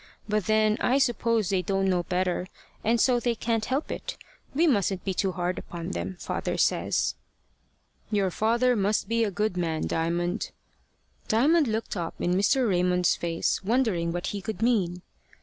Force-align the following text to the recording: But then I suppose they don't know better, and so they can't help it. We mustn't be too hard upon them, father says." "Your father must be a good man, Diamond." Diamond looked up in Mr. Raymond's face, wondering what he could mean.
But 0.27 0.45
then 0.47 0.77
I 0.79 0.97
suppose 0.97 1.49
they 1.49 1.61
don't 1.61 1.87
know 1.87 2.01
better, 2.01 2.47
and 2.83 2.99
so 2.99 3.19
they 3.19 3.35
can't 3.35 3.65
help 3.65 3.91
it. 3.91 4.17
We 4.55 4.65
mustn't 4.65 5.03
be 5.05 5.13
too 5.13 5.31
hard 5.33 5.59
upon 5.59 5.91
them, 5.91 6.17
father 6.19 6.57
says." 6.57 7.13
"Your 8.09 8.31
father 8.31 8.75
must 8.75 9.07
be 9.07 9.23
a 9.23 9.29
good 9.29 9.55
man, 9.55 9.85
Diamond." 9.85 10.49
Diamond 11.27 11.67
looked 11.67 11.95
up 11.95 12.15
in 12.19 12.33
Mr. 12.33 12.67
Raymond's 12.67 13.15
face, 13.15 13.63
wondering 13.63 14.11
what 14.11 14.25
he 14.25 14.41
could 14.41 14.63
mean. 14.63 15.03